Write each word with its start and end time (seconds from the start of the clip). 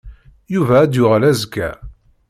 Yuba 0.53 0.75
ad 0.79 0.89
d-yuɣal 0.91 1.23
azekka. 1.29 1.69